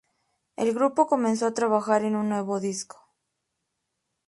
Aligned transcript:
El 0.55 0.73
grupo 0.73 1.05
comenzó 1.05 1.45
a 1.45 1.53
trabajar 1.53 2.03
en 2.03 2.15
un 2.15 2.27
nuevo 2.27 2.59
disco. 2.59 3.07